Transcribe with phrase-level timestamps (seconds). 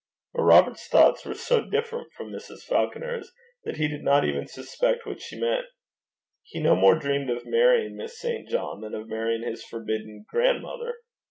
[0.33, 2.63] But Robert's thoughts were so different from Mrs.
[2.63, 3.31] Falconer's
[3.65, 5.67] that he did not even suspect what she meant.
[6.41, 8.49] He no more dreamed of marrying Miss St.
[8.49, 10.95] John than of marrying his forbidden grandmother.